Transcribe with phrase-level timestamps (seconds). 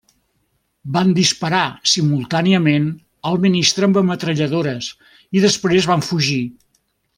[0.95, 1.59] Van disparar
[1.91, 2.89] simultàniament
[3.33, 4.91] al ministre amb metralladores
[5.41, 6.43] i després van fugir.